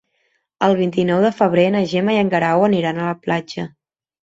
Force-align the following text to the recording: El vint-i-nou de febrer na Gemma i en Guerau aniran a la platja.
El 0.67 0.71
vint-i-nou 0.79 1.19
de 1.25 1.31
febrer 1.41 1.67
na 1.77 1.83
Gemma 1.93 2.17
i 2.17 2.19
en 2.23 2.33
Guerau 2.33 2.67
aniran 2.71 2.99
a 3.05 3.09
la 3.11 3.15
platja. 3.29 3.71